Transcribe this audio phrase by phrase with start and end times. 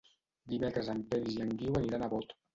[0.53, 2.37] Dimecres en Peris i en Guiu aniran a Bot.